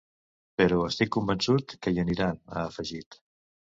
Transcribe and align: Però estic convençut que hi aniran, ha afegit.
Però 0.61 0.79
estic 0.85 1.13
convençut 1.17 1.79
que 1.87 1.97
hi 1.97 2.05
aniran, 2.07 2.45
ha 2.53 2.69
afegit. 2.75 3.25